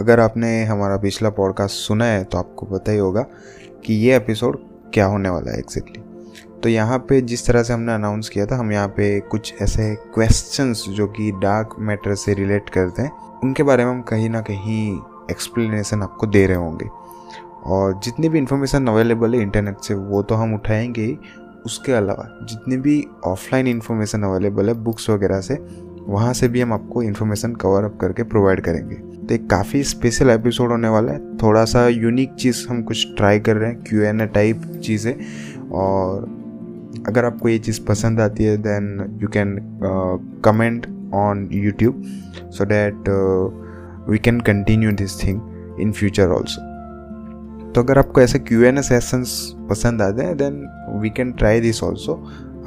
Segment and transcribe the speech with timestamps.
[0.00, 3.26] अगर आपने हमारा पिछला पॉडकास्ट सुना है तो आपको पता ही होगा
[3.84, 4.58] कि ये एपिसोड
[4.94, 6.02] क्या होने वाला है एग्जैक्टली
[6.62, 9.94] तो यहाँ पे जिस तरह से हमने अनाउंस किया था, हम यहाँ पे कुछ ऐसे
[9.94, 13.12] क्वेश्चंस जो कि डार्क मैटर से रिलेट करते हैं,
[13.44, 16.88] उनके बारे में हम कहीं ना कहीं एक्सप्लेनेशन आपको दे रहे होंगे।
[17.66, 21.18] और जितनी भी इंफॉर्मेशन अवेलेबल है इंटरनेट से, वो तो हम उठाएँगे
[21.66, 25.54] उसके अलावा जितनी भी ऑफलाइन इन्फॉर्मेशन अवेलेबल है बुक्स वगैरह से
[26.08, 30.30] वहाँ से भी हम आपको इन्फॉर्मेशन कवर अप करके प्रोवाइड करेंगे। तो एक काफ़ी स्पेशल
[30.30, 34.02] एपिसोड होने वाला है। थोड़ा सा यूनिक चीज़ हम कुछ ट्राई कर रहे हैं क्यू
[34.02, 35.14] एन ए टाइप चीज़ें।
[35.70, 36.22] और
[37.06, 39.58] अगर आपको ये चीज़ पसंद आती है then you can
[40.44, 42.02] comment on YouTube
[42.50, 43.08] so that
[44.10, 45.40] we can continue this thing
[45.80, 46.66] in future also
[47.72, 50.54] तो अगर आपको ऐसे क्यू एन ए सेशंस पसंद आते हैं then
[51.00, 52.14] we can try this also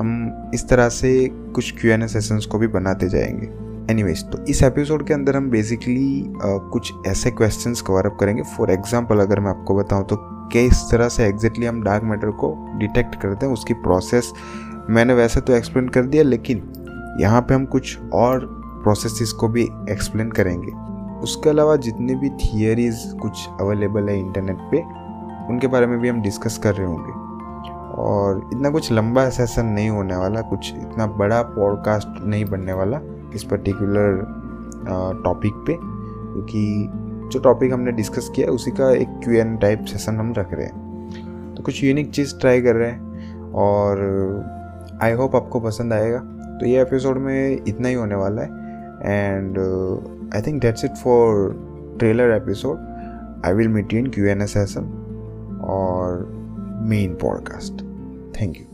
[0.02, 1.10] हम इस तरह से
[1.55, 3.48] कुछ क्यू एन सेशंस को भी बनाते जाएँगे।
[3.91, 6.24] एनीवेज तो इस एपिसोड के अंदर हम बेसिकली
[6.72, 10.18] कुछ ऐसे क्वेश्चंस कवर अप करेंगे। फॉर एग्जांपल अगर मैं आपको बताऊँ तो
[10.52, 14.32] किस तरह से एग्जैक्टली हम डार्क मैटर को डिटेक्ट करते हैं, उसकी प्रोसेस
[14.90, 18.46] मैंने वैसे तो एक्सप्लेन कर दिया, लेकिन यहाँ पे हम कुछ और
[18.84, 20.71] प्रोसेस को भी एक्सप्लेन करेंगे।
[21.24, 24.82] उसके अलावा जितने भी थियरीज कुछ अवेलेबल है इंटरनेट पे,
[25.49, 27.30] उनके बारे में भी हम डिस्कस कर रहे होंगे।
[27.91, 32.99] और इतना कुछ लंबा सेशन नहीं होने वाला, कुछ इतना बड़ा पॉडकास्ट नहीं बनने वाला
[33.35, 34.21] इस पर्टिकुलर
[35.23, 36.89] टॉपिक पे, क्योंकि
[37.31, 40.53] जो टॉपिक हमने डिस्कस किया है, उसी का एक क्यू एन टाइप सेशन हम रख
[40.53, 45.93] रहे हैं। तो कुछ यूनिक चीज़ ट्राई कर रहे हैं और आई होप आपको पसंद
[45.93, 46.17] आएगा।
[46.59, 48.49] तो ये एपिसोड में इतना ही होने वाला है
[49.05, 49.57] and
[50.35, 52.77] I think that's it for trailer episode
[53.45, 54.91] I will meet you in Q N A session
[55.63, 56.40] और
[56.90, 57.82] मेन पॉडकास्ट
[58.41, 58.71] थैंक यू